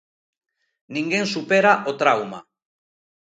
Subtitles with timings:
[0.95, 2.39] Ninguén supera o trauma.